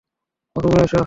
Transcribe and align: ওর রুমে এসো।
ওর 0.55 0.61
রুমে 0.63 0.81
এসো। 0.85 0.99